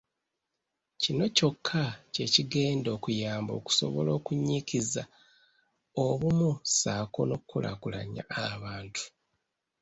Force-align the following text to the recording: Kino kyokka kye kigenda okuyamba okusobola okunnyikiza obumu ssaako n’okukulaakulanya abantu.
Kino 1.01 1.23
kyokka 1.35 1.83
kye 2.13 2.25
kigenda 2.33 2.89
okuyamba 2.97 3.51
okusobola 3.59 4.09
okunnyikiza 4.17 5.03
obumu 6.05 6.49
ssaako 6.69 7.19
n’okukulaakulanya 7.25 8.23
abantu. 8.49 9.03